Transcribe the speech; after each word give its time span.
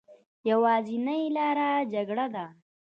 يوازينۍ 0.49 1.21
لاره 1.35 1.69
جګړه 1.93 2.25
ده 2.35 2.45